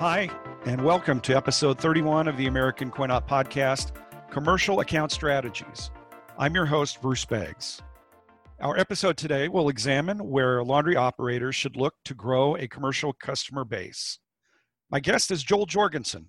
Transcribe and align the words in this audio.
Hi, 0.00 0.30
and 0.64 0.84
welcome 0.84 1.18
to 1.22 1.36
episode 1.36 1.80
31 1.80 2.28
of 2.28 2.36
the 2.36 2.46
American 2.46 2.88
Coin-Op 2.88 3.28
podcast, 3.28 3.90
Commercial 4.30 4.78
Account 4.78 5.10
Strategies. 5.10 5.90
I'm 6.38 6.54
your 6.54 6.66
host, 6.66 7.02
Bruce 7.02 7.24
Beggs. 7.24 7.82
Our 8.60 8.78
episode 8.78 9.16
today 9.16 9.48
will 9.48 9.68
examine 9.68 10.18
where 10.18 10.62
laundry 10.62 10.94
operators 10.94 11.56
should 11.56 11.74
look 11.74 11.94
to 12.04 12.14
grow 12.14 12.54
a 12.54 12.68
commercial 12.68 13.12
customer 13.12 13.64
base. 13.64 14.20
My 14.88 15.00
guest 15.00 15.32
is 15.32 15.42
Joel 15.42 15.66
Jorgensen, 15.66 16.26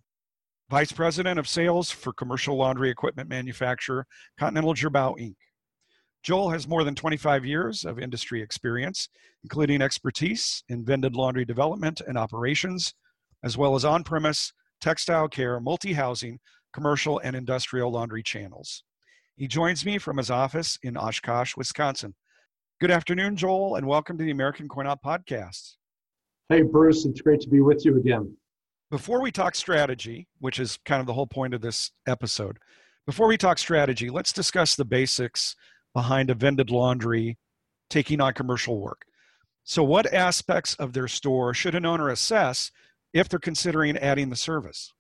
Vice 0.71 0.92
President 0.92 1.38
of 1.38 1.47
Sales 1.47 1.92
for 1.92 2.11
commercial 2.11 2.57
laundry 2.57 2.89
equipment 2.89 3.29
manufacturer 3.29 4.07
Continental 4.39 4.74
Girbau 4.74 5.15
Inc. 5.20 5.36
Joel 6.24 6.50
has 6.50 6.68
more 6.68 6.83
than 6.83 6.96
25 6.96 7.46
years 7.46 7.86
of 7.86 8.00
industry 8.00 8.42
experience, 8.42 9.10
including 9.43 9.83
expertise 9.83 10.64
in 10.70 10.83
vended 10.83 11.15
laundry 11.15 11.46
development 11.46 12.01
and 12.07 12.18
operations, 12.18 12.96
as 13.43 13.57
well 13.57 13.75
as 13.75 13.86
on 13.86 14.04
premise, 14.04 14.54
textile 14.82 15.28
care, 15.28 15.60
multi 15.60 15.93
housing, 15.93 16.39
commercial, 16.74 17.20
and 17.20 17.36
industrial 17.36 17.92
laundry 17.92 18.24
channels. 18.24 18.84
He 19.36 19.47
joins 19.47 19.86
me 19.86 19.97
from 19.97 20.18
his 20.18 20.30
office 20.30 20.78
in 20.84 20.97
Oshkosh, 20.97 21.56
Wisconsin. 21.56 22.14
Good 22.82 22.92
afternoon, 22.92 23.36
Joel, 23.36 23.75
and 23.75 23.88
welcome 23.88 24.18
to 24.18 24.24
the 24.24 24.32
American 24.32 24.68
Coin-Op 24.68 25.04
podcast. 25.04 25.75
Hey, 26.50 26.61
Bruce, 26.61 27.06
it's 27.06 27.21
great 27.21 27.42
to 27.42 27.50
be 27.50 27.61
with 27.61 27.86
you 27.86 27.97
again. 27.97 28.36
Before 28.92 29.21
we 29.21 29.32
talk 29.32 29.56
strategy, 29.56 30.28
which 30.39 30.60
is 30.60 30.80
kind 30.86 31.00
of 31.00 31.06
the 31.06 31.14
whole 31.14 31.28
point 31.28 31.54
of 31.54 31.61
this 31.61 31.92
episode, 32.08 32.58
before 33.06 33.28
we 33.28 33.38
talk 33.38 33.58
strategy, 33.58 34.09
let's 34.09 34.33
discuss 34.33 34.75
the 34.75 34.86
basics 34.86 35.56
behind 35.94 36.30
a 36.30 36.36
vended 36.36 36.69
laundry 36.69 37.38
taking 37.89 38.22
on 38.22 38.33
commercial 38.33 38.80
work. 38.80 39.03
So, 39.63 39.83
what 39.83 40.11
aspects 40.13 40.73
of 40.75 40.94
their 40.94 41.08
store 41.08 41.53
should 41.53 41.75
an 41.75 41.85
owner 41.85 42.09
assess 42.09 42.72
if 43.13 43.29
they're 43.29 43.39
considering 43.39 43.97
adding 43.97 44.29
the 44.29 44.35
service? 44.35 44.93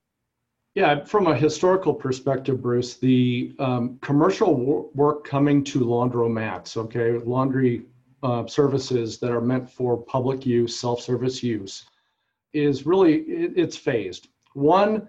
Yeah, 0.75 1.03
from 1.03 1.27
a 1.27 1.35
historical 1.35 1.93
perspective, 1.93 2.61
Bruce, 2.61 2.97
the 2.97 3.55
um, 3.59 3.97
commercial 4.01 4.91
work 4.93 5.25
coming 5.25 5.63
to 5.65 5.79
laundromats, 5.79 6.77
okay, 6.77 7.17
laundry 7.25 7.85
uh, 8.21 8.45
services 8.45 9.17
that 9.19 9.31
are 9.31 9.41
meant 9.41 9.69
for 9.69 9.97
public 9.97 10.45
use, 10.45 10.79
self-service 10.79 11.41
use, 11.41 11.85
is 12.53 12.85
really 12.85 13.15
it, 13.21 13.53
it's 13.55 13.77
phased. 13.77 14.27
One, 14.53 15.07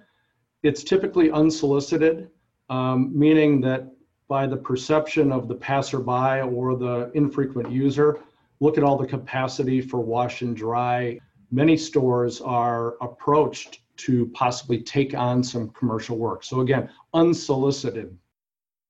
it's 0.62 0.82
typically 0.82 1.30
unsolicited, 1.30 2.30
um, 2.68 3.16
meaning 3.16 3.60
that 3.62 3.90
by 4.28 4.46
the 4.46 4.56
perception 4.56 5.32
of 5.32 5.48
the 5.48 5.54
passerby 5.54 6.40
or 6.40 6.76
the 6.76 7.10
infrequent 7.14 7.70
user, 7.70 8.18
look 8.60 8.78
at 8.78 8.84
all 8.84 8.96
the 8.96 9.06
capacity 9.06 9.80
for 9.80 10.00
wash 10.00 10.42
and 10.42 10.56
dry 10.56 11.18
many 11.50 11.76
stores 11.76 12.40
are 12.40 12.96
approached 13.00 13.80
to 13.98 14.26
possibly 14.32 14.80
take 14.80 15.14
on 15.14 15.42
some 15.42 15.68
commercial 15.70 16.16
work. 16.16 16.42
So 16.42 16.60
again, 16.60 16.88
unsolicited. 17.12 18.16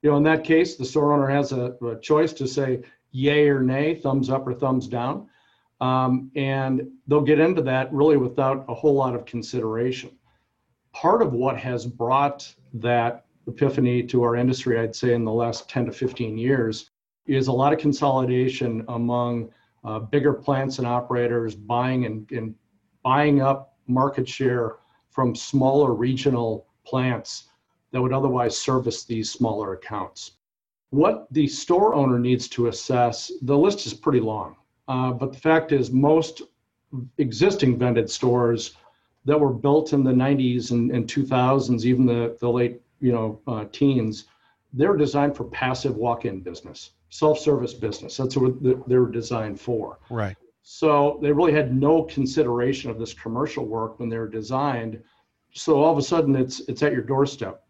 You 0.02 0.10
know, 0.10 0.16
in 0.16 0.22
that 0.24 0.44
case, 0.44 0.76
the 0.76 0.84
store 0.84 1.12
owner 1.12 1.28
has 1.28 1.52
a, 1.52 1.74
a 1.84 1.98
choice 2.00 2.32
to 2.34 2.46
say 2.46 2.82
yay 3.10 3.48
or 3.48 3.62
nay, 3.62 3.94
thumbs 3.94 4.30
up 4.30 4.46
or 4.46 4.54
thumbs 4.54 4.86
down. 4.86 5.28
Um, 5.80 6.30
and 6.36 6.88
they'll 7.06 7.22
get 7.22 7.40
into 7.40 7.62
that 7.62 7.92
really 7.92 8.18
without 8.18 8.64
a 8.68 8.74
whole 8.74 8.94
lot 8.94 9.14
of 9.14 9.24
consideration. 9.24 10.10
Part 10.92 11.22
of 11.22 11.32
what 11.32 11.56
has 11.58 11.86
brought 11.86 12.52
that 12.74 13.24
epiphany 13.46 14.02
to 14.04 14.22
our 14.22 14.36
industry, 14.36 14.78
I'd 14.78 14.94
say 14.94 15.14
in 15.14 15.24
the 15.24 15.32
last 15.32 15.68
10 15.68 15.86
to 15.86 15.92
15 15.92 16.36
years, 16.36 16.90
is 17.26 17.48
a 17.48 17.52
lot 17.52 17.72
of 17.72 17.78
consolidation 17.78 18.84
among 18.88 19.50
uh, 19.84 19.98
bigger 19.98 20.32
plants 20.32 20.78
and 20.78 20.86
operators 20.86 21.54
buying 21.54 22.06
and, 22.06 22.30
and 22.32 22.54
buying 23.02 23.40
up 23.40 23.76
market 23.86 24.28
share 24.28 24.76
from 25.10 25.34
smaller 25.34 25.94
regional 25.94 26.66
plants 26.84 27.48
that 27.92 28.00
would 28.00 28.12
otherwise 28.12 28.56
service 28.56 29.04
these 29.04 29.30
smaller 29.30 29.72
accounts. 29.74 30.32
What 30.90 31.26
the 31.32 31.46
store 31.46 31.94
owner 31.94 32.18
needs 32.18 32.48
to 32.48 32.66
assess, 32.66 33.30
the 33.42 33.56
list 33.56 33.86
is 33.86 33.94
pretty 33.94 34.20
long, 34.20 34.56
uh, 34.88 35.12
but 35.12 35.32
the 35.32 35.38
fact 35.38 35.72
is, 35.72 35.90
most 35.90 36.42
existing 37.18 37.78
vended 37.78 38.10
stores 38.10 38.76
that 39.24 39.38
were 39.38 39.52
built 39.52 39.92
in 39.92 40.02
the 40.02 40.12
90s 40.12 40.72
and, 40.72 40.90
and 40.90 41.06
2000s, 41.06 41.84
even 41.84 42.06
the, 42.06 42.36
the 42.40 42.50
late 42.50 42.80
you 43.00 43.12
know 43.12 43.40
uh, 43.46 43.64
teens, 43.72 44.26
they're 44.72 44.96
designed 44.96 45.36
for 45.36 45.44
passive 45.44 45.96
walk-in 45.96 46.40
business 46.40 46.92
self-service 47.10 47.74
business. 47.74 48.16
That's 48.16 48.36
what 48.36 48.54
they're 48.88 49.06
designed 49.06 49.60
for. 49.60 49.98
Right. 50.08 50.36
So 50.62 51.18
they 51.22 51.32
really 51.32 51.52
had 51.52 51.74
no 51.74 52.04
consideration 52.04 52.90
of 52.90 52.98
this 52.98 53.12
commercial 53.12 53.66
work 53.66 53.98
when 53.98 54.08
they 54.08 54.18
were 54.18 54.28
designed. 54.28 55.02
So 55.52 55.82
all 55.82 55.92
of 55.92 55.98
a 55.98 56.02
sudden, 56.02 56.36
it's 56.36 56.60
it's 56.60 56.82
at 56.82 56.92
your 56.92 57.02
doorstep, 57.02 57.64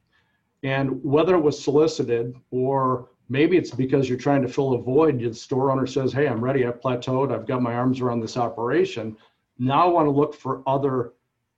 and 0.63 1.03
whether 1.03 1.35
it 1.35 1.41
was 1.41 1.63
solicited 1.63 2.37
or 2.51 3.09
maybe 3.29 3.57
it's 3.57 3.71
because 3.71 4.09
you're 4.09 4.19
trying 4.19 4.43
to 4.43 4.49
fill 4.49 4.75
a 4.75 4.83
void. 4.83 5.21
The 5.21 5.33
store 5.33 5.71
owner 5.71 5.87
says, 5.87 6.13
"Hey, 6.13 6.29
I'm 6.29 6.45
ready. 6.45 6.67
I've 6.67 6.81
plateaued. 6.81 7.33
I've 7.33 7.47
got 7.47 7.63
my 7.63 7.75
arms 7.75 8.01
around 8.01 8.21
this 8.21 8.37
operation. 8.37 9.17
Now 9.59 9.89
I 9.89 9.91
want 9.91 10.07
to 10.07 10.11
look 10.11 10.35
for 10.35 10.63
other 10.67 11.15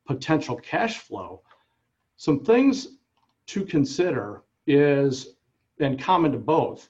potential 0.06 0.56
cash 0.56 0.98
flow." 0.98 1.42
Some 2.16 2.44
things 2.44 2.98
to 3.46 3.64
consider 3.64 4.44
is, 4.66 5.34
and 5.80 6.00
common 6.00 6.32
to 6.32 6.38
both, 6.38 6.88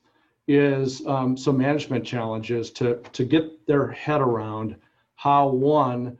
is 0.49 1.07
um, 1.07 1.37
some 1.37 1.57
management 1.57 2.05
challenges 2.05 2.71
to 2.73 2.97
to 3.13 3.25
get 3.25 3.65
their 3.67 3.89
head 3.93 4.21
around 4.21 4.77
how 5.15 5.49
one 5.49 6.19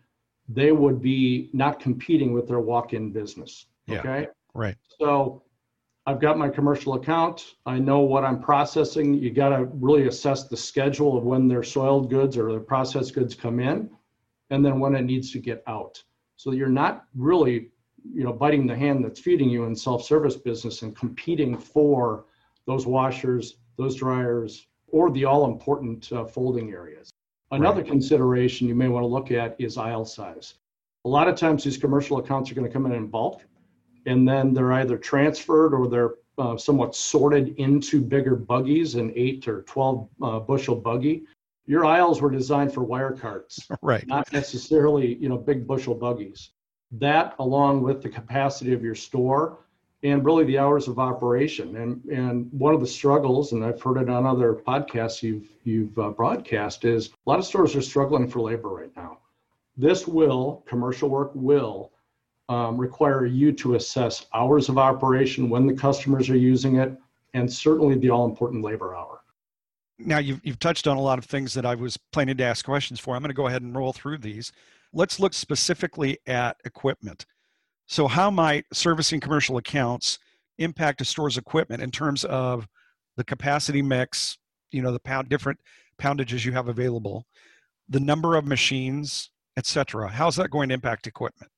they 0.49 0.71
would 0.71 1.03
be 1.03 1.51
not 1.53 1.81
competing 1.81 2.33
with 2.33 2.47
their 2.47 2.61
walk-in 2.61 3.11
business. 3.11 3.67
Yeah, 3.87 3.99
okay. 3.99 4.29
Right. 4.55 4.77
So 5.01 5.43
I've 6.07 6.21
got 6.21 6.39
my 6.39 6.49
commercial 6.49 6.95
account. 6.95 7.55
I 7.67 7.79
know 7.79 8.01
what 8.01 8.25
I'm 8.25 8.41
processing. 8.41 9.15
You 9.15 9.31
got 9.31 9.51
to 9.51 9.65
really 9.73 10.07
assess 10.07 10.49
the 10.49 10.57
schedule 10.57 11.17
of 11.17 11.25
when 11.25 11.49
their 11.49 11.63
soiled 11.63 12.11
goods 12.11 12.37
or 12.37 12.51
their 12.51 12.61
processed 12.61 13.15
goods 13.15 13.35
come 13.35 13.61
in, 13.61 13.91
and 14.51 14.65
then 14.65 14.79
when 14.79 14.95
it 14.95 15.03
needs 15.03 15.33
to 15.33 15.39
get 15.39 15.63
out. 15.67 16.03
So 16.37 16.53
you're 16.53 16.69
not 16.69 17.05
really, 17.15 17.71
you 18.15 18.25
know, 18.25 18.33
biting 18.33 18.67
the 18.67 18.77
hand 18.77 19.05
that's 19.05 19.21
feeding 19.21 19.49
you 19.49 19.65
in 19.65 19.75
self-service 19.75 20.37
business 20.37 20.83
and 20.83 20.97
competing 20.97 21.57
for 21.57 22.25
those 22.67 22.87
washers, 22.87 23.57
those 23.77 23.97
dryers, 23.97 24.67
or 24.89 25.11
the 25.11 25.25
all 25.25 25.47
important 25.47 26.13
uh, 26.13 26.25
folding 26.25 26.73
areas. 26.73 27.11
Another 27.51 27.83
right. 27.83 27.91
consideration 27.91 28.69
you 28.69 28.75
may 28.75 28.89
want 28.89 29.03
to 29.03 29.09
look 29.09 29.31
at 29.31 29.57
is 29.59 29.77
aisle 29.77 30.05
size. 30.05 30.55
A 31.05 31.09
lot 31.09 31.29
of 31.29 31.37
times 31.37 31.65
these 31.65 31.77
commercial 31.77 32.19
accounts 32.19 32.51
are 32.51 32.55
going 32.55 32.67
to 32.67 32.73
come 32.73 32.87
in 32.87 32.93
in 32.93 33.09
bulk, 33.09 33.43
and 34.07 34.27
then 34.27 34.55
they're 34.55 34.73
either 34.73 34.97
transferred 34.97 35.75
or 35.75 35.89
they're 35.89 36.15
uh, 36.39 36.57
somewhat 36.57 36.95
sorted 36.95 37.55
into 37.59 38.01
bigger 38.01 38.37
buggies, 38.37 38.95
an 38.95 39.13
eight 39.15 39.47
or 39.49 39.63
12 39.63 40.09
uh, 40.23 40.39
bushel 40.41 40.77
buggy. 40.77 41.25
Your 41.67 41.85
aisles 41.85 42.21
were 42.21 42.31
designed 42.31 42.73
for 42.73 42.83
wire 42.83 43.13
carts, 43.13 43.69
right? 43.83 44.07
Not 44.07 44.33
necessarily, 44.33 45.15
you 45.17 45.29
know, 45.29 45.37
big 45.37 45.67
bushel 45.67 45.95
buggies. 45.95 46.51
That, 46.93 47.35
along 47.39 47.83
with 47.83 48.03
the 48.03 48.09
capacity 48.09 48.73
of 48.73 48.83
your 48.83 48.95
store, 48.95 49.59
and 50.03 50.25
really 50.25 50.45
the 50.45 50.59
hours 50.59 50.89
of 50.89 50.99
operation. 50.99 51.77
And 51.77 52.05
and 52.07 52.53
one 52.53 52.75
of 52.75 52.81
the 52.81 52.87
struggles, 52.87 53.53
and 53.53 53.65
I've 53.65 53.81
heard 53.81 53.99
it 53.99 54.11
on 54.11 54.27
other 54.27 54.55
podcasts 54.55 55.23
you've 55.23 55.49
you've 55.65 55.97
uh, 55.99 56.11
broadcast, 56.11 56.85
is 56.85 57.09
a 57.09 57.31
lot 57.31 57.39
of 57.39 57.45
stores 57.45 57.77
are 57.77 57.83
struggling 57.83 58.29
for 58.29 58.41
labor 58.41 58.69
right 58.69 58.95
now. 58.97 59.19
This 59.77 60.07
will 60.07 60.65
commercial 60.67 61.09
work 61.09 61.31
will 61.35 61.93
um, 62.49 62.77
require 62.77 63.25
you 63.25 63.53
to 63.53 63.77
assess 63.77 64.27
hours 64.35 64.69
of 64.69 64.77
operation 64.77 65.49
when 65.49 65.67
the 65.67 65.75
customers 65.75 66.29
are 66.29 66.37
using 66.37 66.77
it, 66.77 66.97
and 67.35 67.51
certainly 67.51 67.97
the 67.97 68.11
all 68.11 68.27
important 68.27 68.65
labor 68.65 68.95
hour. 68.95 69.21
Now 69.99 70.19
you've 70.19 70.41
you've 70.43 70.59
touched 70.59 70.89
on 70.89 70.97
a 70.97 71.01
lot 71.01 71.19
of 71.19 71.25
things 71.25 71.55
that 71.55 71.65
I 71.65 71.77
was 71.77 71.97
planning 71.97 72.37
to 72.39 72.45
ask 72.45 72.65
questions 72.65 72.99
for. 72.99 73.15
I'm 73.15 73.23
going 73.23 73.31
to 73.31 73.35
go 73.35 73.47
ahead 73.47 73.63
and 73.63 73.75
roll 73.75 73.93
through 73.93 74.19
these. 74.19 74.53
Let's 74.93 75.19
look 75.19 75.35
specifically 75.35 76.19
at 76.27 76.57
equipment. 76.65 77.27
So, 77.87 78.09
how 78.09 78.31
might 78.31 78.65
servicing 78.73 79.21
commercial 79.21 79.57
accounts 79.57 80.19
impact 80.59 81.01
a 81.01 81.05
store's 81.05 81.39
equipment 81.39 81.83
in 81.83 81.91
terms 81.91 82.25
of 82.25 82.69
the 83.17 83.25
capacity 83.25 83.83
mix, 83.83 84.39
you 84.71 84.83
know, 84.83 84.93
the 84.93 85.01
pound 85.01 85.29
different 85.29 85.59
poundages 85.99 86.45
you 86.45 86.53
have 86.53 86.69
available, 86.69 87.27
the 87.89 88.01
number 88.01 88.37
of 88.37 88.47
machines, 88.47 89.31
etc. 89.57 90.09
How's 90.09 90.37
that 90.37 90.51
going 90.51 90.69
to 90.69 90.75
impact 90.75 91.07
equipment? 91.07 91.51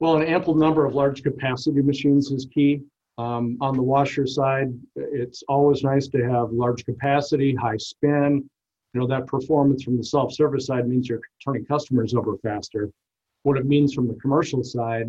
Well, 0.00 0.16
an 0.16 0.26
ample 0.26 0.54
number 0.54 0.84
of 0.84 0.94
large 0.94 1.22
capacity 1.22 1.82
machines 1.82 2.30
is 2.30 2.46
key. 2.52 2.82
Um, 3.18 3.56
on 3.62 3.76
the 3.76 3.82
washer 3.82 4.26
side, 4.26 4.68
it's 4.94 5.42
always 5.48 5.82
nice 5.82 6.06
to 6.08 6.22
have 6.28 6.50
large 6.52 6.84
capacity, 6.84 7.54
high 7.54 7.78
spin. 7.78 8.48
You 8.96 9.02
know, 9.02 9.08
that 9.08 9.26
performance 9.26 9.82
from 9.82 9.98
the 9.98 10.02
self 10.02 10.32
service 10.32 10.64
side 10.64 10.88
means 10.88 11.06
you're 11.06 11.20
turning 11.44 11.66
customers 11.66 12.14
over 12.14 12.38
faster. 12.38 12.90
What 13.42 13.58
it 13.58 13.66
means 13.66 13.92
from 13.92 14.08
the 14.08 14.14
commercial 14.14 14.64
side 14.64 15.08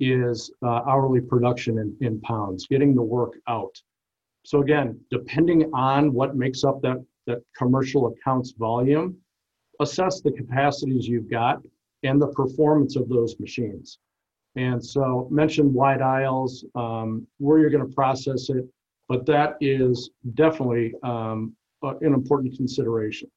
is 0.00 0.50
uh, 0.64 0.80
hourly 0.88 1.20
production 1.20 1.76
in, 1.76 1.94
in 2.00 2.18
pounds, 2.22 2.66
getting 2.66 2.94
the 2.94 3.02
work 3.02 3.34
out. 3.46 3.76
So 4.46 4.62
again, 4.62 4.98
depending 5.10 5.70
on 5.74 6.14
what 6.14 6.34
makes 6.34 6.64
up 6.64 6.80
that, 6.80 7.04
that 7.26 7.42
commercial 7.54 8.06
accounts 8.06 8.52
volume, 8.52 9.18
assess 9.80 10.22
the 10.22 10.32
capacities 10.32 11.06
you've 11.06 11.28
got 11.28 11.60
and 12.04 12.18
the 12.18 12.28
performance 12.28 12.96
of 12.96 13.10
those 13.10 13.38
machines. 13.38 13.98
And 14.54 14.82
so 14.82 15.28
mentioned 15.30 15.74
wide 15.74 16.00
aisles, 16.00 16.64
um, 16.74 17.26
where 17.36 17.58
you're 17.58 17.68
going 17.68 17.86
to 17.86 17.94
process 17.94 18.48
it, 18.48 18.64
but 19.10 19.26
that 19.26 19.56
is 19.60 20.08
definitely 20.32 20.94
um, 21.02 21.54
an 21.82 22.14
important 22.14 22.56
consideration. 22.56 23.30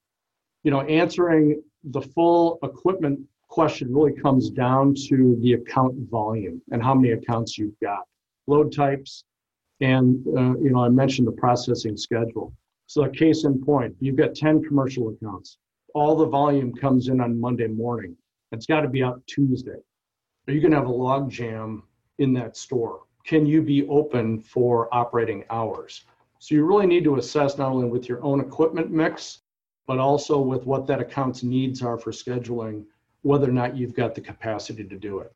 You 0.64 0.72
know, 0.72 0.82
answering 0.82 1.62
the 1.84 2.02
full 2.02 2.60
equipment 2.64 3.20
question 3.48 3.94
really 3.94 4.14
comes 4.14 4.50
down 4.50 4.94
to 5.08 5.38
the 5.42 5.54
account 5.54 5.96
volume 6.10 6.62
and 6.72 6.84
how 6.84 6.94
many 6.94 7.14
accounts 7.14 7.58
you've 7.58 7.80
got, 7.82 8.04
load 8.48 8.74
types, 8.74 9.24
and 9.82 10.26
uh, 10.38 10.58
you 10.60 10.72
know 10.72 10.84
I 10.84 10.90
mentioned 10.90 11.28
the 11.28 11.34
processing 11.34 11.98
schedule. 11.98 12.54
So 12.88 13.04
a 13.04 13.10
case 13.10 13.46
in 13.46 13.64
point, 13.64 13.96
you've 14.00 14.16
got 14.16 14.34
10 14.34 14.64
commercial 14.64 15.10
accounts. 15.10 15.60
All 15.94 16.16
the 16.16 16.26
volume 16.26 16.74
comes 16.74 17.08
in 17.08 17.22
on 17.22 17.40
Monday 17.40 17.68
morning. 17.68 18.16
It's 18.52 18.66
got 18.66 18.82
to 18.82 18.88
be 18.88 19.04
out 19.04 19.22
Tuesday. 19.28 19.80
Are 20.48 20.54
you 20.54 20.60
going 20.60 20.72
to 20.72 20.78
have 20.78 20.88
a 20.88 20.92
log 20.92 21.30
jam 21.30 21.84
in 22.18 22.34
that 22.34 22.58
store? 22.58 23.02
Can 23.26 23.46
you 23.46 23.62
be 23.62 23.88
open 23.88 24.42
for 24.42 24.92
operating 24.92 25.44
hours? 25.52 26.04
So 26.40 26.56
you 26.56 26.66
really 26.66 26.88
need 26.88 27.04
to 27.04 27.18
assess 27.18 27.58
not 27.58 27.72
only 27.72 27.88
with 27.88 28.10
your 28.10 28.24
own 28.24 28.40
equipment 28.40 28.92
mix, 28.92 29.40
but 29.88 30.00
also 30.00 30.40
with 30.40 30.66
what 30.66 30.88
that 30.88 31.02
account's 31.02 31.44
needs 31.44 31.82
are 31.82 31.98
for 31.98 32.12
scheduling, 32.12 32.86
whether 33.24 33.50
or 33.50 33.52
not 33.52 33.76
you've 33.76 33.94
got 33.94 34.16
the 34.16 34.22
capacity 34.22 34.84
to 34.84 34.96
do 34.96 35.20
it. 35.20 35.34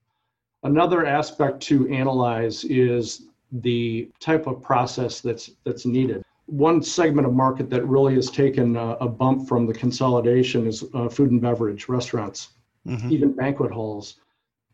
Another 0.63 1.05
aspect 1.05 1.59
to 1.63 1.89
analyze 1.89 2.63
is 2.63 3.23
the 3.51 4.09
type 4.19 4.47
of 4.47 4.61
process 4.61 5.21
that's 5.21 5.51
that's 5.65 5.85
needed. 5.85 6.23
One 6.45 6.81
segment 6.81 7.27
of 7.27 7.33
market 7.33 7.69
that 7.69 7.85
really 7.85 8.15
has 8.15 8.29
taken 8.29 8.75
a, 8.75 8.91
a 9.01 9.07
bump 9.07 9.47
from 9.47 9.65
the 9.65 9.73
consolidation 9.73 10.67
is 10.67 10.83
uh, 10.93 11.09
food 11.09 11.31
and 11.31 11.41
beverage 11.41 11.89
restaurants, 11.89 12.49
mm-hmm. 12.87 13.11
even 13.11 13.33
banquet 13.33 13.71
halls, 13.71 14.15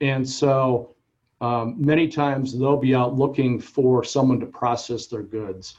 and 0.02 0.28
so 0.28 0.96
um, 1.42 1.76
many 1.78 2.08
times 2.08 2.58
they'll 2.58 2.78
be 2.78 2.94
out 2.94 3.16
looking 3.16 3.60
for 3.60 4.04
someone 4.04 4.40
to 4.40 4.46
process 4.46 5.08
their 5.08 5.24
goods, 5.24 5.76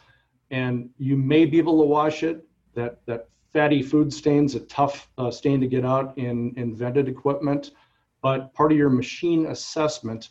and 0.51 0.91
you 0.99 1.17
may 1.17 1.45
be 1.45 1.59
able 1.59 1.81
to 1.81 1.87
wash 1.87 2.23
it. 2.23 2.47
That 2.75 3.05
that 3.07 3.29
fatty 3.53 3.83
food 3.83 4.13
stains 4.13 4.55
a 4.55 4.61
tough 4.61 5.09
uh, 5.19 5.31
stain 5.31 5.61
to 5.61 5.67
get 5.67 5.85
out 5.85 6.17
in 6.17 6.55
in 6.57 6.75
vended 6.75 7.09
equipment, 7.09 7.73
but 8.23 8.53
part 8.55 8.73
of 8.73 8.79
your 8.79 8.91
machine 8.91 9.47
assessment 9.47 10.31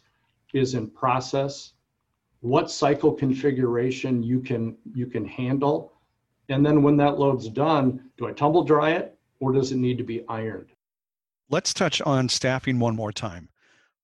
is 0.53 0.73
in 0.73 0.89
process. 0.89 1.73
What 2.41 2.71
cycle 2.71 3.11
configuration 3.11 4.23
you 4.23 4.39
can 4.39 4.77
you 4.93 5.07
can 5.07 5.25
handle. 5.25 5.93
And 6.47 6.65
then 6.65 6.81
when 6.81 6.97
that 6.97 7.19
load's 7.19 7.47
done 7.49 8.09
do 8.17 8.27
i 8.27 8.31
tumble 8.31 8.63
dry 8.63 8.91
it 8.91 9.17
or 9.39 9.51
does 9.53 9.71
it 9.71 9.77
need 9.77 9.97
to 9.97 10.03
be 10.03 10.25
ironed? 10.27 10.69
Let's 11.49 11.73
touch 11.73 12.01
on 12.01 12.29
staffing 12.29 12.79
one 12.79 12.95
more 12.95 13.11
time. 13.11 13.49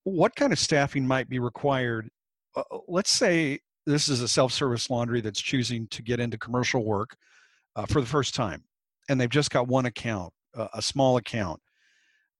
What 0.04 0.36
kind 0.36 0.54
of 0.54 0.60
staffing 0.60 1.08
might 1.08 1.30
be 1.30 1.40
required? 1.40 2.10
Uh, 2.56 2.64
let's 2.88 3.12
say 3.12 3.60
this 3.86 4.10
is 4.10 4.22
a 4.22 4.28
self-service 4.28 4.90
laundry 4.90 5.22
that's 5.22 5.42
choosing 5.42 5.88
to 5.88 6.02
get 6.02 6.20
into 6.20 6.38
commercial 6.38 6.84
work 6.84 7.16
uh, 7.76 7.86
for 7.86 8.02
the 8.02 8.08
first 8.08 8.36
time 8.36 8.64
and 9.10 9.20
they've 9.20 9.30
just 9.30 9.52
got 9.52 9.68
one 9.68 9.86
account 9.86 10.34
uh, 10.56 10.68
a 10.74 10.82
small 10.82 11.18
account 11.18 11.62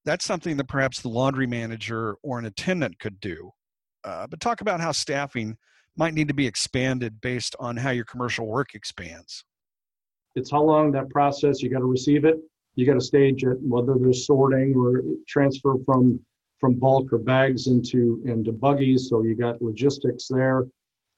that's 0.06 0.26
something 0.26 0.58
that 0.58 0.68
perhaps 0.68 1.02
the 1.02 1.10
laundry 1.10 1.48
manager 1.48 2.16
or 2.22 2.40
an 2.40 2.46
attendant 2.46 2.98
could 3.00 3.20
do 3.20 3.52
uh, 4.04 4.28
but 4.28 4.40
talk 4.40 4.62
about 4.62 4.80
how 4.80 4.92
staffing 4.92 5.58
might 5.98 6.14
need 6.14 6.28
to 6.28 6.34
be 6.34 6.46
expanded 6.46 7.22
based 7.22 7.56
on 7.60 7.78
how 7.78 7.90
your 7.90 8.06
commercial 8.06 8.46
work 8.46 8.76
expands. 8.76 9.44
It's 10.36 10.52
how 10.52 10.64
long 10.64 10.92
that 10.92 11.10
process, 11.10 11.62
you 11.62 11.70
got 11.70 11.80
to 11.80 11.86
receive 11.86 12.26
it, 12.26 12.38
you 12.76 12.86
got 12.86 12.96
to 12.96 13.02
stage 13.02 13.44
it, 13.44 13.58
whether 13.62 13.96
there's 13.98 14.26
sorting 14.26 14.74
or 14.76 15.02
transfer 15.28 15.76
from 15.86 16.20
from 16.60 16.76
bulk 16.76 17.12
or 17.12 17.18
bags 17.18 17.68
into 17.68 18.22
into 18.26 18.52
buggies. 18.52 19.10
So 19.10 19.24
you 19.24 19.36
got 19.36 19.62
logistics 19.62 20.28
there, 20.28 20.66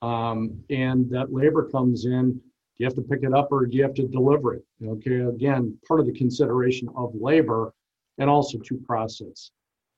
um, 0.01 0.63
and 0.69 1.09
that 1.09 1.33
labor 1.33 1.69
comes 1.69 2.05
in. 2.05 2.33
Do 2.33 2.83
you 2.83 2.85
have 2.85 2.95
to 2.95 3.01
pick 3.01 3.23
it 3.23 3.33
up 3.33 3.51
or 3.51 3.65
do 3.65 3.75
you 3.75 3.83
have 3.83 3.95
to 3.95 4.07
deliver 4.07 4.53
it? 4.53 4.63
Okay, 4.85 5.21
again, 5.21 5.77
part 5.87 5.99
of 5.99 6.05
the 6.05 6.13
consideration 6.13 6.87
of 6.95 7.11
labor 7.15 7.73
and 8.19 8.29
also 8.29 8.59
to 8.59 8.77
process. 8.85 9.51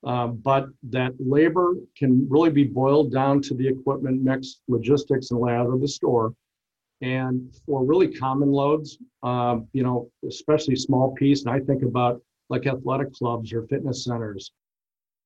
Um, 0.06 0.38
but 0.38 0.68
that 0.84 1.14
labor 1.20 1.74
can 1.98 2.26
really 2.30 2.50
be 2.50 2.64
boiled 2.64 3.12
down 3.12 3.42
to 3.44 3.54
the 3.54 3.68
equipment 3.68 4.22
mix, 4.22 4.62
logistics, 4.70 5.32
and 5.32 5.42
layout 5.42 5.68
of 5.68 5.82
the 5.82 5.88
store. 5.88 6.34
And 7.02 7.54
for 7.66 7.84
really 7.84 8.14
common 8.14 8.52
loads, 8.52 8.98
um, 9.24 9.68
you 9.74 9.84
know, 9.84 10.10
especially 10.28 10.76
small 10.76 11.14
piece, 11.16 11.44
and 11.44 11.54
I 11.54 11.60
think 11.60 11.84
about 11.84 12.22
like 12.50 12.66
athletic 12.66 13.14
clubs 13.14 13.54
or 13.54 13.68
fitness 13.68 14.04
centers. 14.06 14.52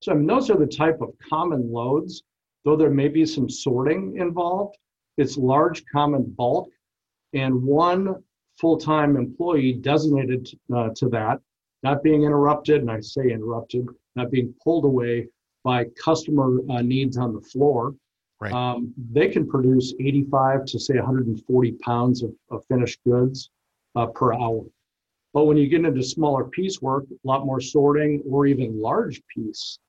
So 0.02 0.12
I 0.12 0.16
mean, 0.16 0.28
those 0.28 0.50
are 0.50 0.58
the 0.58 0.68
type 0.68 1.02
of 1.02 1.14
common 1.30 1.72
loads, 1.72 2.24
though 2.64 2.76
there 2.76 2.90
may 2.90 3.08
be 3.08 3.26
some 3.26 3.50
sorting 3.50 4.18
involved. 4.18 4.78
It's 5.18 5.38
large 5.38 5.84
common 5.92 6.24
bulk, 6.38 6.70
and 7.34 7.62
one 7.64 8.24
full-time 8.60 9.18
employee 9.18 9.74
designated 9.74 10.48
uh, 10.74 10.90
to 10.96 11.10
that, 11.10 11.40
not 11.82 12.04
being 12.04 12.24
interrupted, 12.24 12.82
and 12.82 12.92
I 12.92 13.00
say 13.00 13.32
interrupted, 13.32 13.88
not 14.16 14.32
being 14.32 14.54
pulled 14.64 14.86
away 14.86 15.28
by 15.64 15.86
customer 16.04 16.60
uh, 16.70 16.82
needs 16.82 17.18
on 17.18 17.34
the 17.34 17.42
floor. 17.42 17.96
Right. 18.40 18.52
Um, 18.52 18.94
they 19.12 19.30
can 19.30 19.48
produce 19.48 19.94
85 20.00 20.66
to 20.66 20.80
say 20.80 20.96
140 20.96 21.72
pounds 21.84 22.24
of, 22.24 22.34
of 22.52 22.66
finished 22.66 23.00
goods 23.06 23.50
uh, 23.96 24.08
per 24.08 24.34
hour. 24.34 24.66
But 25.34 25.46
when 25.46 25.58
you 25.58 25.68
get 25.68 25.86
into 25.86 26.04
smaller 26.04 26.46
piecework, 26.46 27.06
a 27.10 27.28
lot 27.28 27.46
more 27.46 27.62
sorting, 27.62 28.22
or 28.30 28.46
even 28.46 28.80
large 28.80 29.22
piece, 29.34 29.80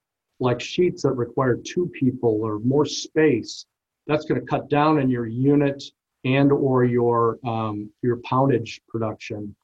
like 0.45 0.61
sheets 0.61 1.03
that 1.03 1.13
require 1.13 1.57
two 1.57 1.91
people 1.99 2.41
or 2.43 2.61
more 2.61 2.87
space, 2.87 3.67
that's 4.07 4.25
going 4.25 4.41
to 4.41 4.47
cut 4.47 4.69
down 4.69 4.99
on 4.99 5.11
your 5.11 5.27
unit 5.27 5.83
and 6.25 6.53
or 6.53 6.85
your 6.85 7.39
um, 7.45 7.91
your 8.03 8.19
poundage 8.19 8.81
production. 8.89 9.55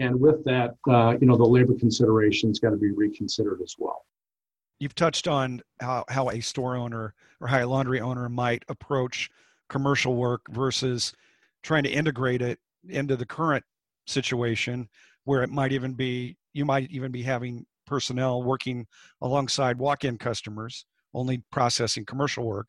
And 0.00 0.18
with 0.18 0.44
that, 0.44 0.76
uh, 0.88 1.16
you 1.20 1.26
know, 1.26 1.36
the 1.36 1.44
labor 1.44 1.74
considerations 1.74 2.60
got 2.60 2.70
to 2.70 2.76
be 2.76 2.92
reconsidered 2.92 3.60
as 3.62 3.74
well 3.78 4.04
you've 4.78 4.94
touched 4.94 5.28
on 5.28 5.60
how, 5.80 6.04
how 6.08 6.30
a 6.30 6.40
store 6.40 6.76
owner 6.76 7.14
or 7.40 7.48
how 7.48 7.64
a 7.64 7.66
laundry 7.66 8.00
owner 8.00 8.28
might 8.28 8.64
approach 8.68 9.30
commercial 9.68 10.14
work 10.14 10.42
versus 10.50 11.12
trying 11.62 11.82
to 11.82 11.90
integrate 11.90 12.42
it 12.42 12.58
into 12.88 13.16
the 13.16 13.26
current 13.26 13.64
situation 14.06 14.88
where 15.24 15.42
it 15.42 15.50
might 15.50 15.72
even 15.72 15.92
be 15.92 16.36
you 16.54 16.64
might 16.64 16.90
even 16.90 17.12
be 17.12 17.22
having 17.22 17.66
personnel 17.88 18.42
working 18.42 18.86
alongside 19.22 19.78
walk-in 19.78 20.18
customers 20.18 20.84
only 21.14 21.42
processing 21.50 22.04
commercial 22.04 22.44
work 22.44 22.68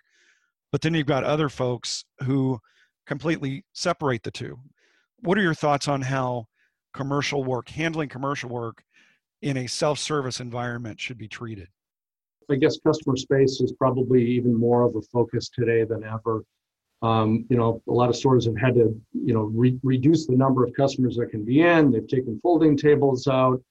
but 0.72 0.82
then 0.82 0.94
you've 0.94 1.08
got 1.08 1.24
other 1.24 1.50
folks 1.50 2.06
who 2.20 2.60
completely 3.06 3.64
separate 3.74 4.24
the 4.24 4.32
two 4.32 4.58
what 5.22 5.38
are 5.38 5.42
your 5.42 5.54
thoughts 5.54 5.88
on 5.88 6.02
how 6.02 6.46
commercial 6.94 7.44
work 7.44 7.70
handling 7.70 8.10
commercial 8.10 8.50
work 8.50 8.82
in 9.42 9.58
a 9.58 9.68
self-service 9.68 10.40
environment 10.40 11.00
should 11.00 11.18
be 11.18 11.28
treated 11.28 11.68
I 12.50 12.56
guess 12.56 12.80
customer 12.80 13.16
space 13.16 13.62
is 13.62 13.74
probably 13.74 14.26
even 14.26 14.56
more 14.56 14.82
of 14.82 14.96
a 14.96 15.02
focus 15.02 15.50
today 15.50 15.84
than 15.84 16.04
ever. 16.04 16.44
Um, 17.02 17.46
you 17.50 17.56
know, 17.56 17.82
a 17.88 17.92
lot 17.92 18.10
of 18.10 18.16
stores 18.16 18.46
have 18.46 18.58
had 18.58 18.76
to, 18.76 19.00
you 19.14 19.34
know, 19.34 19.44
re- 19.54 19.80
reduce 19.84 20.26
the 20.26 20.36
number 20.36 20.66
of 20.66 20.74
customers 20.74 21.16
that 21.18 21.30
can 21.30 21.46
be 21.46 21.62
in. 21.62 21.92
They've 21.92 22.08
taken 22.08 22.40
folding 22.42 22.76
tables 22.76 23.28
out, 23.28 23.62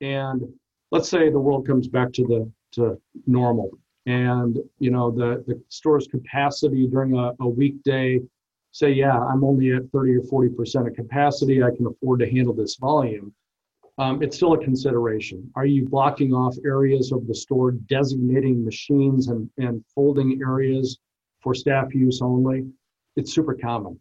and 0.00 0.42
let's 0.90 1.08
say 1.08 1.30
the 1.30 1.38
world 1.38 1.66
comes 1.66 1.88
back 1.88 2.12
to 2.14 2.24
the 2.24 2.50
to 2.72 3.00
normal, 3.26 3.70
and 4.06 4.58
you 4.78 4.90
know 4.90 5.10
the 5.10 5.44
the 5.46 5.60
store's 5.68 6.06
capacity 6.06 6.86
during 6.86 7.16
a, 7.16 7.32
a 7.40 7.48
weekday. 7.48 8.20
Say, 8.70 8.92
yeah, 8.92 9.18
I'm 9.18 9.44
only 9.44 9.72
at 9.72 9.90
30 9.92 10.16
or 10.16 10.22
40 10.22 10.48
percent 10.50 10.88
of 10.88 10.94
capacity. 10.94 11.62
I 11.62 11.74
can 11.74 11.86
afford 11.86 12.20
to 12.20 12.30
handle 12.30 12.52
this 12.52 12.76
volume 12.76 13.34
um, 13.98 14.22
it's 14.22 14.36
still 14.36 14.52
a 14.52 14.58
consideration. 14.58 15.50
Are 15.56 15.66
you 15.66 15.86
blocking 15.88 16.32
off 16.32 16.56
areas 16.64 17.10
of 17.10 17.26
the 17.26 17.34
store, 17.34 17.72
designating 17.72 18.64
machines 18.64 19.26
and, 19.26 19.50
and 19.58 19.84
folding 19.92 20.40
areas 20.40 20.98
for 21.40 21.52
staff 21.52 21.92
use 21.94 22.22
only? 22.22 22.68
It's 23.16 23.34
super 23.34 23.54
common. 23.54 23.98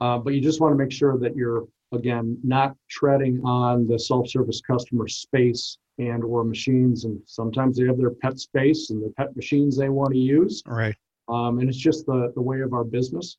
Uh, 0.00 0.18
but 0.18 0.34
you 0.34 0.40
just 0.40 0.60
want 0.60 0.72
to 0.72 0.78
make 0.78 0.92
sure 0.92 1.18
that 1.18 1.34
you're, 1.34 1.66
again, 1.92 2.38
not 2.44 2.76
treading 2.88 3.40
on 3.44 3.88
the 3.88 3.98
self-service 3.98 4.60
customer 4.60 5.08
space 5.08 5.78
and 6.00 6.24
or 6.24 6.44
machines. 6.44 7.04
And 7.04 7.20
sometimes 7.26 7.76
they 7.76 7.86
have 7.86 7.98
their 7.98 8.10
pet 8.10 8.38
space 8.38 8.90
and 8.90 9.02
the 9.02 9.12
pet 9.16 9.34
machines 9.36 9.76
they 9.76 9.88
want 9.88 10.12
to 10.12 10.18
use. 10.18 10.62
Right. 10.66 10.96
Um, 11.28 11.58
and 11.58 11.68
it's 11.68 11.78
just 11.78 12.06
the, 12.06 12.32
the 12.34 12.42
way 12.42 12.60
of 12.60 12.72
our 12.72 12.84
business. 12.84 13.36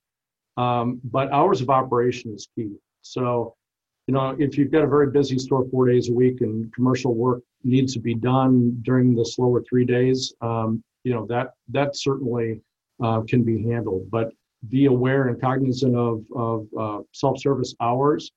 Um, 0.58 1.02
but 1.04 1.32
hours 1.32 1.62
of 1.62 1.70
operation 1.70 2.34
is 2.34 2.48
key. 2.56 2.76
So 3.02 3.56
you 4.08 4.14
know, 4.14 4.36
if 4.40 4.58
you've 4.58 4.72
got 4.72 4.84
a 4.84 4.88
very 4.88 5.12
busy 5.12 5.38
store 5.38 5.66
four 5.70 5.88
days 5.88 6.10
a 6.10 6.14
week 6.14 6.42
and 6.42 6.74
commercial 6.74 7.14
work 7.14 7.44
needs 7.64 7.94
to 7.94 8.00
be 8.00 8.16
done 8.16 8.78
during 8.82 9.16
the 9.16 9.24
slower 9.24 9.64
three 9.64 9.86
days, 9.86 10.34
um, 10.42 10.84
you 11.04 11.14
know, 11.14 11.26
that 11.28 11.52
that 11.70 11.96
certainly 11.96 12.60
uh, 13.04 13.22
can 13.22 13.44
be 13.44 13.64
handled. 13.64 14.10
But 14.10 14.32
be 14.70 14.86
aware 14.86 15.28
and 15.28 15.40
cognizant 15.40 15.96
of, 15.96 16.24
of 16.36 16.68
uh, 16.80 17.00
self-service 17.14 17.74
hours. 17.82 18.32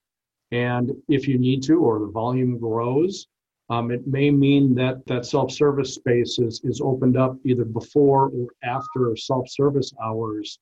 And 0.52 0.92
if 1.08 1.26
you 1.28 1.38
need 1.38 1.62
to, 1.64 1.80
or 1.80 1.98
the 1.98 2.06
volume 2.06 2.58
grows, 2.58 3.26
Um, 3.70 3.90
it 3.90 4.06
may 4.06 4.30
mean 4.30 4.74
that 4.74 5.06
that 5.06 5.24
self-service 5.24 5.94
space 5.94 6.38
is, 6.38 6.60
is 6.64 6.80
opened 6.82 7.16
up 7.16 7.36
either 7.44 7.64
before 7.64 8.28
or 8.28 8.48
after 8.62 9.16
self-service 9.16 9.92
hours, 10.02 10.58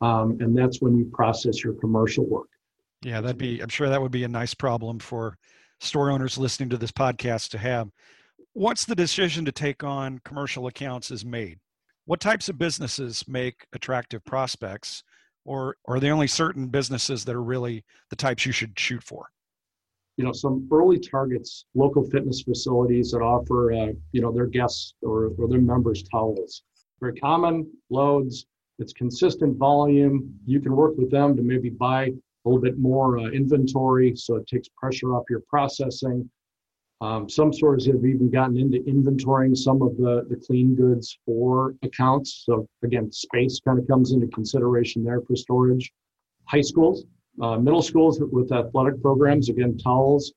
um, 0.00 0.38
and 0.40 0.56
that's 0.56 0.80
when 0.80 0.96
you 0.96 1.04
process 1.12 1.62
your 1.62 1.74
commercial 1.74 2.24
work. 2.24 2.48
Yeah, 3.02 3.20
that'd 3.20 3.38
be. 3.38 3.60
I'm 3.60 3.68
sure 3.68 3.88
that 3.88 4.00
would 4.00 4.10
be 4.10 4.24
a 4.24 4.28
nice 4.28 4.54
problem 4.54 4.98
for 4.98 5.36
store 5.80 6.10
owners 6.10 6.38
listening 6.38 6.70
to 6.70 6.78
this 6.78 6.92
podcast 6.92 7.50
to 7.50 7.58
have. 7.58 7.90
Once 8.54 8.86
the 8.86 8.94
decision 8.94 9.44
to 9.44 9.52
take 9.52 9.84
on 9.84 10.18
commercial 10.24 10.66
accounts 10.66 11.10
is 11.10 11.26
made, 11.26 11.58
what 12.06 12.20
types 12.20 12.48
of 12.48 12.56
businesses 12.56 13.22
make 13.28 13.66
attractive 13.74 14.24
prospects, 14.24 15.02
or, 15.44 15.76
or 15.84 15.96
are 15.96 16.00
there 16.00 16.14
only 16.14 16.26
certain 16.26 16.68
businesses 16.68 17.24
that 17.24 17.34
are 17.34 17.42
really 17.42 17.84
the 18.08 18.16
types 18.16 18.46
you 18.46 18.52
should 18.52 18.78
shoot 18.78 19.02
for? 19.02 19.26
You 20.16 20.24
know 20.24 20.32
some 20.32 20.68
early 20.72 20.98
targets 20.98 21.66
local 21.74 22.02
fitness 22.10 22.42
facilities 22.42 23.10
that 23.10 23.18
offer 23.20 23.72
uh, 23.72 23.92
you 24.12 24.20
know 24.20 24.32
their 24.32 24.46
guests 24.46 24.94
or, 25.02 25.32
or 25.38 25.48
their 25.48 25.60
members 25.60 26.02
towels. 26.04 26.62
Very 27.00 27.14
common 27.14 27.70
loads 27.90 28.46
it's 28.78 28.92
consistent 28.92 29.56
volume. 29.56 30.34
You 30.44 30.60
can 30.60 30.76
work 30.76 30.96
with 30.96 31.10
them 31.10 31.36
to 31.36 31.42
maybe 31.42 31.70
buy 31.70 32.04
a 32.06 32.48
little 32.48 32.60
bit 32.60 32.78
more 32.78 33.18
uh, 33.18 33.30
inventory 33.30 34.14
so 34.14 34.36
it 34.36 34.46
takes 34.46 34.68
pressure 34.68 35.14
off 35.14 35.24
your 35.30 35.42
processing. 35.48 36.28
Um, 37.00 37.28
some 37.28 37.52
stores 37.52 37.86
have 37.86 38.04
even 38.04 38.30
gotten 38.30 38.56
into 38.56 38.78
inventorying 38.84 39.56
some 39.56 39.82
of 39.82 39.96
the, 39.96 40.26
the 40.30 40.36
clean 40.36 40.74
goods 40.74 41.18
for 41.26 41.74
accounts. 41.82 42.44
So 42.46 42.66
again 42.82 43.12
space 43.12 43.60
kind 43.60 43.78
of 43.78 43.86
comes 43.86 44.12
into 44.12 44.26
consideration 44.28 45.04
there 45.04 45.20
for 45.20 45.36
storage. 45.36 45.92
High 46.44 46.62
schools 46.62 47.04
uh, 47.40 47.58
middle 47.58 47.82
schools 47.82 48.20
with 48.20 48.52
athletic 48.52 49.00
programs, 49.02 49.48
again, 49.48 49.76
towels, 49.78 50.32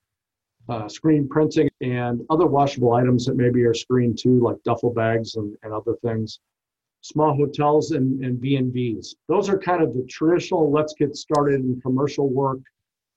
uh, 0.68 0.88
screen 0.88 1.28
printing, 1.28 1.70
and 1.82 2.22
other 2.30 2.46
washable 2.46 2.94
items 2.94 3.26
that 3.26 3.36
maybe 3.36 3.64
are 3.64 3.74
screened 3.74 4.18
too, 4.18 4.40
like 4.40 4.58
duffel 4.64 4.94
bags 4.94 5.36
and, 5.36 5.56
and 5.64 5.74
other 5.74 5.96
things. 6.04 6.40
Small 7.02 7.34
hotels 7.34 7.92
and, 7.92 8.24
and 8.24 8.42
B&Bs. 8.42 9.16
Those 9.28 9.50
are 9.50 9.58
kind 9.58 9.82
of 9.82 9.94
the 9.94 10.04
traditional, 10.04 10.70
let's 10.70 10.94
get 10.94 11.16
started 11.16 11.62
in 11.62 11.80
commercial 11.82 12.30
work, 12.30 12.60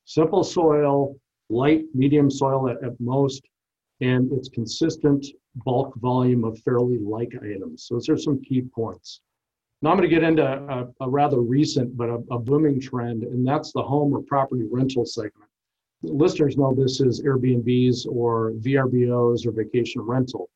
simple 0.05 0.45
soil, 0.45 1.17
light, 1.51 1.85
medium 1.95 2.31
soil 2.31 2.69
at, 2.69 2.83
at 2.85 2.99
most, 3.01 3.43
and 4.01 4.33
it's 4.33 4.49
consistent 4.49 5.27
bulk 5.57 5.95
volume 5.97 6.45
of 6.45 6.59
fairly 6.61 6.99
like 6.99 7.33
items. 7.37 7.85
So 7.85 7.95
those 7.95 8.09
are 8.09 8.17
some 8.17 8.41
key 8.43 8.63
points. 8.63 9.21
Now 9.83 9.91
I'm 9.91 9.97
going 9.97 10.09
to 10.09 10.15
get 10.15 10.23
into 10.23 10.47
a, 10.47 10.87
a 11.05 11.11
rather 11.11 11.41
recent 11.41 11.97
but 11.97 12.09
a, 12.09 12.23
a, 12.31 12.39
booming 12.39 12.81
trend, 12.81 13.25
and 13.25 13.47
that's 13.47 13.73
the 13.73 13.83
home 13.83 14.15
or 14.15 14.23
property 14.23 14.65
rental 14.71 15.05
segment. 15.05 15.51
Listeners 16.05 16.57
know 16.57 16.73
this 16.73 17.01
is 17.01 17.21
Airbnbs 17.23 18.07
or 18.07 18.53
VRBOs 18.53 19.45
or 19.45 19.51
vacation 19.51 20.01
rental. 20.03 20.49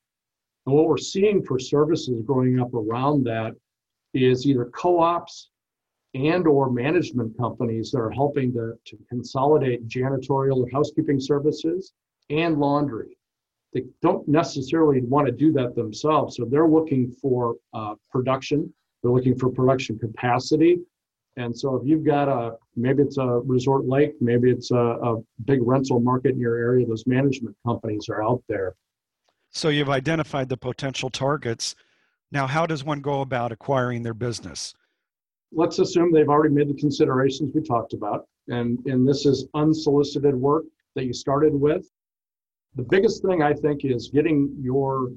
And 0.65 0.75
what 0.77 0.87
we're 0.87 0.97
seeing 0.97 1.43
for 1.43 1.59
services 1.59 2.23
growing 2.25 2.61
up 2.61 2.73
around 2.73 3.25
that 3.25 3.55
is 4.15 4.47
either 4.47 4.67
co-ops 4.67 5.51
and 6.15 6.47
or 6.47 6.71
management 6.71 7.37
companies 7.37 7.91
that 7.91 7.99
are 7.99 8.11
helping 8.11 8.53
to, 8.53 8.75
to 8.85 8.97
consolidate 9.09 9.89
janitorial 9.89 10.59
or 10.59 10.71
housekeeping 10.73 11.19
services 11.19 11.93
and 12.31 12.59
laundry. 12.59 13.19
They 13.73 13.83
don't 14.03 14.27
necessarily 14.29 15.01
want 15.03 15.27
to 15.27 15.33
do 15.33 15.53
that 15.53 15.75
themselves, 15.75 16.37
so 16.37 16.45
they're 16.45 16.69
looking 16.69 17.11
for 17.11 17.57
uh, 17.75 17.95
production 18.11 18.73
they're 19.07 19.15
looking 19.15 19.39
for 19.39 19.51
production 19.51 19.97
capacity. 19.99 20.81
And 21.37 21.57
so 21.57 21.77
if 21.77 21.87
you've 21.87 22.05
got 22.05 22.29
a, 22.29 22.57
maybe 22.75 23.03
it's 23.05 23.19
a 23.19 23.41
resort 23.45 23.87
lake, 23.87 24.15
maybe 24.21 24.51
it's 24.51 24.73
a, 24.73 24.77
a 24.77 25.17
big 25.45 25.61
rental 25.63 26.01
market 26.01 26.33
in 26.33 26.41
your 26.41 26.57
area, 26.57 26.85
those 26.85 27.07
management 27.07 27.55
companies 27.65 28.09
are 28.09 28.23
out 28.23 28.43
there. 28.49 28.75
So 29.51 29.69
you've 29.69 29.91
identified 29.91 30.49
the 30.49 30.57
potential 30.57 31.09
targets. 31.09 31.77
Now, 32.33 32.49
how 32.49 32.67
does 32.67 32.83
one 32.83 33.01
go 33.01 33.21
about 33.21 33.53
acquiring 33.53 34.03
their 34.03 34.15
business? 34.15 34.75
Let's 35.53 35.79
assume 35.79 36.13
they've 36.13 36.29
already 36.29 36.53
made 36.53 36.69
the 36.69 36.75
considerations 36.75 37.53
we 37.55 37.63
talked 37.63 37.93
about. 37.93 38.27
And, 38.49 38.79
and 38.87 39.07
this 39.07 39.25
is 39.25 39.47
unsolicited 39.55 40.35
work 40.35 40.65
that 40.97 41.05
you 41.05 41.13
started 41.13 41.55
with. 41.55 41.89
The 42.75 42.83
biggest 42.83 43.23
thing 43.23 43.43
I 43.43 43.53
think 43.53 43.85
is 43.85 44.11
getting 44.13 44.53
your 44.61 45.11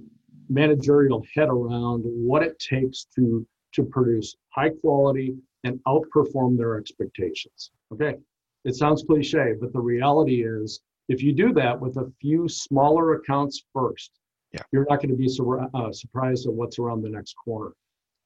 managerial 0.48 1.26
head 1.34 1.48
around 1.48 2.04
what 2.04 2.44
it 2.44 2.60
takes 2.60 3.08
to 3.16 3.46
to 3.74 3.84
produce 3.84 4.36
high 4.50 4.70
quality 4.70 5.36
and 5.64 5.80
outperform 5.88 6.58
their 6.58 6.78
expectations. 6.78 7.72
Okay, 7.92 8.18
it 8.66 8.76
sounds 8.76 9.04
cliche, 9.04 9.56
but 9.60 9.74
the 9.74 9.80
reality 9.80 10.44
is 10.44 10.82
if 11.08 11.24
you 11.24 11.34
do 11.34 11.54
that 11.54 11.80
with 11.80 11.98
a 11.98 12.12
few 12.22 12.48
smaller 12.48 13.16
accounts 13.16 13.64
first, 13.74 14.12
yeah. 14.54 14.62
you're 14.72 14.86
not 14.90 14.98
going 14.98 15.10
to 15.10 15.16
be 15.16 15.28
sur- 15.28 15.68
uh, 15.74 15.92
surprised 15.92 16.48
at 16.48 16.54
what's 16.54 16.80
around 16.80 17.02
the 17.02 17.10
next 17.10 17.34
corner. 17.34 17.74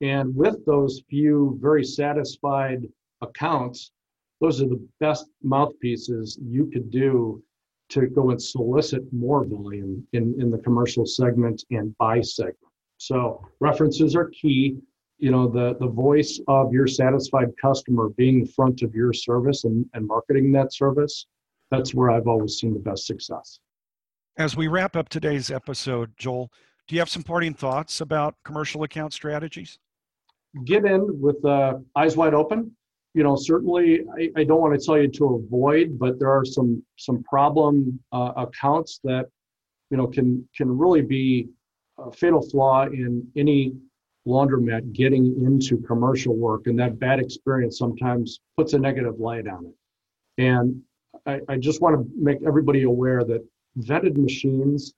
And 0.02 0.36
with 0.36 0.66
those 0.66 1.02
few 1.10 1.58
very 1.62 1.84
satisfied 1.84 2.88
accounts, 3.22 3.92
those 4.42 4.62
are 4.62 4.68
the 4.68 4.86
best 5.00 5.28
mouthpieces 5.42 6.38
you 6.44 6.70
could 6.72 6.92
do 6.92 7.42
to 7.90 8.08
go 8.08 8.32
and 8.32 8.42
solicit 8.42 9.02
more 9.14 9.46
volume 9.46 10.06
in, 10.14 10.36
in 10.42 10.50
the 10.50 10.58
commercial 10.58 11.06
segment 11.06 11.64
and 11.72 11.96
buy 11.98 12.20
segment. 12.22 12.58
So 12.98 13.46
references 13.60 14.16
are 14.16 14.30
key 14.30 14.78
you 15.18 15.32
know 15.32 15.48
the 15.48 15.76
the 15.80 15.88
voice 15.88 16.40
of 16.48 16.74
your 16.74 16.88
satisfied 16.88 17.50
customer 17.62 18.10
being 18.10 18.44
the 18.44 18.52
front 18.52 18.82
of 18.82 18.94
your 18.94 19.14
service 19.14 19.64
and, 19.64 19.86
and 19.94 20.06
marketing 20.06 20.52
that 20.52 20.74
service 20.74 21.28
that's 21.72 21.94
where 21.94 22.12
i've 22.12 22.28
always 22.28 22.58
seen 22.58 22.74
the 22.74 22.80
best 22.80 23.06
success. 23.06 23.60
As 24.38 24.58
we 24.58 24.68
wrap 24.68 24.96
up 24.96 25.10
today's 25.10 25.52
episode 25.52 26.12
joel 26.18 26.52
do 26.88 26.96
you 26.96 27.02
have 27.02 27.10
some 27.10 27.24
parting 27.24 27.54
thoughts 27.54 28.02
about 28.02 28.36
commercial 28.44 28.84
account 28.84 29.14
strategies? 29.14 29.80
Get 30.66 30.86
in 30.86 31.22
with 31.22 31.44
uh, 31.46 31.76
eyes 31.96 32.18
wide 32.18 32.34
open. 32.34 32.76
You 33.14 33.24
know 33.24 33.36
certainly 33.36 34.02
I, 34.18 34.32
I, 34.38 34.44
don't 34.44 34.60
want 34.60 34.80
to 34.80 34.84
tell 34.84 34.98
you 34.98 35.08
to 35.08 35.36
avoid 35.36 36.00
but 36.00 36.18
there 36.18 36.32
are 36.32 36.44
some 36.44 36.84
some 36.98 37.22
problem 37.24 38.00
uh, 38.12 38.34
accounts 38.38 39.00
that 39.04 39.28
you 39.92 39.98
know 39.98 40.08
can 40.08 40.48
can 40.58 40.76
really 40.76 41.04
be 41.04 41.48
a 42.00 42.12
fatal 42.12 42.42
flaw 42.42 42.86
in 42.88 43.28
any 43.36 43.74
laundromat 44.28 44.94
getting 44.94 45.26
into 45.46 45.78
commercial 45.78 46.36
work, 46.36 46.68
and 46.68 46.80
that 46.80 47.00
bad 47.00 47.20
experience 47.20 47.78
sometimes 47.78 48.40
puts 48.58 48.74
a 48.74 48.80
negative 48.80 49.20
light 49.20 49.48
on 49.48 49.66
it. 49.66 49.76
And 50.42 50.82
I, 51.26 51.42
I 51.50 51.58
just 51.58 51.82
want 51.82 51.96
to 51.96 52.12
make 52.18 52.40
everybody 52.46 52.84
aware 52.84 53.24
that 53.24 53.46
vended 53.76 54.18
machines 54.18 54.94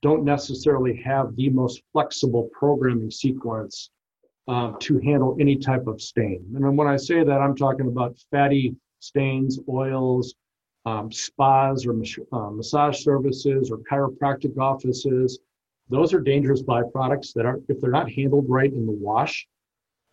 don't 0.00 0.24
necessarily 0.24 0.96
have 0.96 1.34
the 1.36 1.48
most 1.50 1.82
flexible 1.92 2.48
programming 2.52 3.10
sequence 3.10 3.90
uh, 4.46 4.72
to 4.80 4.98
handle 5.00 5.36
any 5.40 5.56
type 5.56 5.86
of 5.86 6.00
stain. 6.00 6.44
And 6.54 6.76
when 6.76 6.88
I 6.88 6.96
say 6.96 7.24
that, 7.24 7.40
I'm 7.40 7.56
talking 7.56 7.88
about 7.88 8.16
fatty 8.30 8.76
stains, 9.00 9.58
oils, 9.68 10.34
um, 10.86 11.12
spas 11.12 11.84
or 11.86 11.92
uh, 12.32 12.50
massage 12.50 13.02
services 13.02 13.70
or 13.70 13.78
chiropractic 13.78 14.56
offices, 14.58 15.38
those 15.90 16.12
are 16.12 16.20
dangerous 16.20 16.62
byproducts 16.62 17.32
that 17.34 17.46
are, 17.46 17.60
if 17.68 17.80
they're 17.80 17.90
not 17.90 18.10
handled 18.10 18.46
right 18.48 18.72
in 18.72 18.86
the 18.86 18.92
wash, 18.92 19.48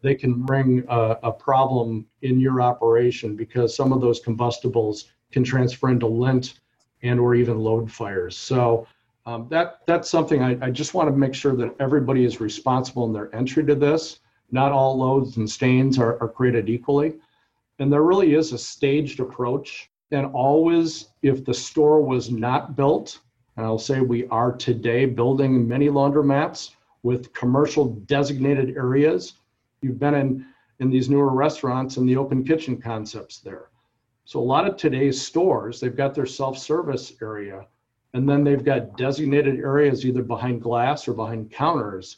they 0.01 0.15
can 0.15 0.41
bring 0.43 0.83
a, 0.87 1.17
a 1.23 1.31
problem 1.31 2.05
in 2.21 2.39
your 2.39 2.61
operation 2.61 3.35
because 3.35 3.75
some 3.75 3.91
of 3.91 4.01
those 4.01 4.19
combustibles 4.19 5.11
can 5.31 5.43
transfer 5.43 5.89
into 5.89 6.07
lint 6.07 6.59
and 7.01 7.19
or 7.19 7.35
even 7.35 7.59
load 7.59 7.91
fires. 7.91 8.37
So 8.37 8.87
um, 9.25 9.47
that 9.49 9.79
that's 9.87 10.09
something 10.09 10.43
I, 10.43 10.57
I 10.67 10.69
just 10.69 10.93
want 10.93 11.09
to 11.09 11.15
make 11.15 11.33
sure 11.33 11.55
that 11.55 11.75
everybody 11.79 12.23
is 12.25 12.39
responsible 12.39 13.05
in 13.05 13.13
their 13.13 13.33
entry 13.35 13.65
to 13.65 13.75
this. 13.75 14.19
Not 14.51 14.71
all 14.71 14.97
loads 14.97 15.37
and 15.37 15.49
stains 15.49 15.97
are, 15.97 16.21
are 16.21 16.29
created 16.29 16.69
equally. 16.69 17.15
And 17.79 17.91
there 17.91 18.03
really 18.03 18.35
is 18.35 18.53
a 18.53 18.57
staged 18.57 19.19
approach. 19.19 19.89
And 20.11 20.27
always, 20.27 21.07
if 21.23 21.43
the 21.43 21.53
store 21.53 22.01
was 22.01 22.29
not 22.29 22.75
built 22.75 23.19
and 23.57 23.65
I'll 23.65 23.77
say 23.77 24.01
we 24.01 24.27
are 24.27 24.51
today 24.51 25.05
building 25.05 25.67
many 25.67 25.87
laundromats 25.87 26.71
with 27.03 27.33
commercial 27.33 27.85
designated 27.85 28.75
areas. 28.75 29.33
You've 29.81 29.99
been 29.99 30.15
in, 30.15 30.45
in 30.79 30.89
these 30.89 31.09
newer 31.09 31.29
restaurants 31.33 31.97
and 31.97 32.07
the 32.07 32.17
open 32.17 32.43
kitchen 32.43 32.81
concepts 32.81 33.39
there. 33.39 33.69
So 34.25 34.39
a 34.39 34.41
lot 34.41 34.67
of 34.67 34.75
today's 34.75 35.21
stores, 35.21 35.79
they've 35.79 35.95
got 35.95 36.15
their 36.15 36.25
self-service 36.25 37.13
area, 37.21 37.67
and 38.13 38.27
then 38.27 38.43
they've 38.43 38.63
got 38.63 38.97
designated 38.97 39.59
areas 39.59 40.05
either 40.05 40.23
behind 40.23 40.61
glass 40.61 41.07
or 41.07 41.13
behind 41.13 41.51
counters. 41.51 42.17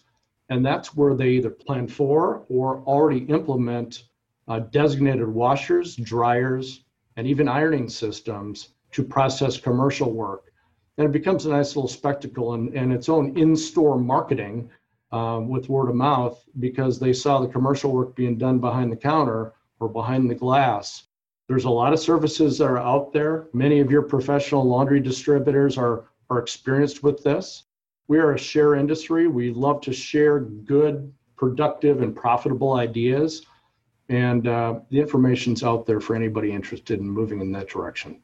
And 0.49 0.65
that's 0.65 0.95
where 0.95 1.15
they 1.15 1.29
either 1.31 1.49
plan 1.49 1.87
for 1.87 2.45
or 2.49 2.81
already 2.83 3.25
implement 3.25 4.03
uh, 4.47 4.59
designated 4.59 5.27
washers, 5.27 5.97
dryers, 5.97 6.85
and 7.17 7.27
even 7.27 7.49
ironing 7.49 7.89
systems 7.89 8.69
to 8.91 9.03
process 9.03 9.57
commercial 9.57 10.13
work 10.13 10.46
and 10.97 11.05
it 11.05 11.11
becomes 11.11 11.45
a 11.45 11.49
nice 11.49 11.75
little 11.75 11.89
spectacle 11.89 12.53
and, 12.53 12.73
and 12.73 12.91
its 12.91 13.09
own 13.09 13.37
in-store 13.37 13.97
marketing 13.97 14.69
um, 15.11 15.47
with 15.47 15.69
word 15.69 15.89
of 15.89 15.95
mouth 15.95 16.43
because 16.59 16.99
they 16.99 17.13
saw 17.13 17.39
the 17.39 17.47
commercial 17.47 17.91
work 17.91 18.15
being 18.15 18.37
done 18.37 18.59
behind 18.59 18.91
the 18.91 18.97
counter 18.97 19.53
or 19.79 19.87
behind 19.87 20.29
the 20.29 20.35
glass. 20.35 21.03
There's 21.47 21.65
a 21.65 21.69
lot 21.69 21.93
of 21.93 21.99
services 21.99 22.57
that 22.57 22.65
are 22.65 22.77
out 22.77 23.13
there. 23.13 23.47
Many 23.53 23.79
of 23.79 23.89
your 23.89 24.01
professional 24.01 24.63
laundry 24.63 24.99
distributors 24.99 25.77
are 25.77 26.05
are 26.29 26.39
experienced 26.39 27.03
with 27.03 27.23
this. 27.23 27.63
We 28.07 28.19
are 28.19 28.33
a 28.33 28.37
share 28.37 28.75
industry. 28.75 29.27
We 29.27 29.51
love 29.51 29.81
to 29.81 29.93
share 29.93 30.41
good, 30.41 31.13
productive, 31.37 32.01
and 32.01 32.15
profitable 32.15 32.73
ideas. 32.73 33.45
And 34.09 34.47
uh, 34.47 34.79
the 34.89 34.99
information's 34.99 35.63
out 35.63 35.85
there 35.85 35.99
for 35.99 36.15
anybody 36.15 36.51
interested 36.51 36.99
in 36.99 37.09
moving 37.09 37.41
in 37.41 37.51
that 37.53 37.69
direction. 37.69 38.21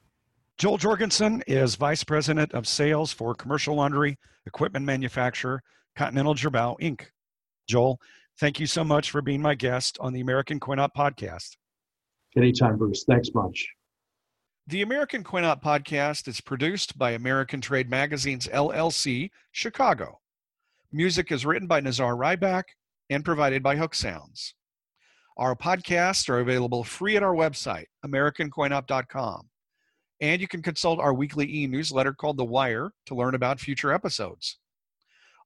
Joel 0.59 0.77
Jorgensen 0.77 1.43
is 1.47 1.75
Vice 1.75 2.03
President 2.03 2.53
of 2.53 2.67
Sales 2.67 3.11
for 3.11 3.33
commercial 3.33 3.75
laundry 3.75 4.17
equipment 4.45 4.85
manufacturer 4.85 5.63
Continental 5.95 6.35
Girbau 6.35 6.79
Inc. 6.79 7.07
Joel, 7.67 7.99
thank 8.39 8.59
you 8.59 8.67
so 8.67 8.83
much 8.83 9.09
for 9.09 9.21
being 9.21 9.41
my 9.41 9.55
guest 9.55 9.97
on 9.99 10.13
the 10.13 10.21
American 10.21 10.59
Coin-Op 10.59 10.95
podcast. 10.95 11.57
Anytime, 12.37 12.77
Bruce. 12.77 13.03
Thanks 13.03 13.29
much. 13.33 13.67
The 14.67 14.83
American 14.83 15.23
Coin-Op 15.23 15.63
podcast 15.63 16.27
is 16.27 16.39
produced 16.39 16.97
by 16.97 17.11
American 17.11 17.59
Trade 17.59 17.89
Magazines 17.89 18.47
LLC, 18.47 19.31
Chicago. 19.51 20.19
Music 20.91 21.31
is 21.31 21.45
written 21.47 21.67
by 21.67 21.79
Nazar 21.79 22.13
Rybak 22.13 22.63
and 23.09 23.25
provided 23.25 23.63
by 23.63 23.75
Hook 23.75 23.95
Sounds. 23.95 24.53
Our 25.35 25.55
podcasts 25.55 26.29
are 26.29 26.39
available 26.39 26.83
free 26.83 27.17
at 27.17 27.23
our 27.23 27.33
website, 27.33 27.85
AmericanCoinOp.com. 28.05 29.49
And 30.23 30.39
you 30.39 30.47
can 30.47 30.61
consult 30.61 31.01
our 31.01 31.13
weekly 31.13 31.53
e 31.53 31.67
newsletter 31.67 32.13
called 32.13 32.37
The 32.37 32.45
Wire 32.45 32.93
to 33.07 33.13
learn 33.13 33.35
about 33.35 33.59
future 33.59 33.91
episodes. 33.91 34.57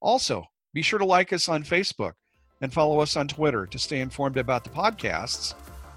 Also, 0.00 0.44
be 0.72 0.82
sure 0.82 1.00
to 1.00 1.04
like 1.04 1.32
us 1.32 1.48
on 1.48 1.64
Facebook 1.64 2.12
and 2.60 2.72
follow 2.72 3.00
us 3.00 3.16
on 3.16 3.26
Twitter 3.26 3.66
to 3.66 3.76
stay 3.76 4.00
informed 4.00 4.36
about 4.36 4.62
the 4.62 4.70
podcasts, 4.70 5.54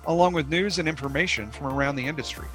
along 0.07 0.33
with 0.33 0.49
news 0.49 0.79
and 0.79 0.89
information 0.89 1.51
from 1.51 1.67
around 1.67 1.95
the 1.95 2.07
industry. 2.07 2.47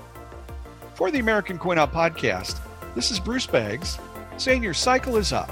For 0.97 1.13
the 1.13 1.21
American 1.21 1.61
Coin-Op 1.61 1.93
podcast, 1.93 2.59
this 2.97 3.13
is 3.13 3.21
Bruce 3.21 3.47
Beggs 3.47 3.97
saying 4.37 4.65
your 4.65 4.75
cycle 4.75 5.19
is 5.19 5.33
up 5.33 5.49